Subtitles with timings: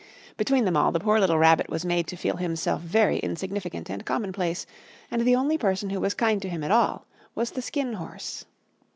[0.35, 4.03] Between them all the poor little Rabbit was made to feel himself very insignificant and
[4.03, 4.65] commonplace,
[5.11, 8.45] and the only person who was kind to him at all was the Skin Horse.